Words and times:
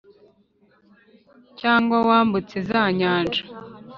cyangwa 1.59 1.97
wambutse 2.07 2.57
za 2.69 2.83
nyanja 2.97 3.41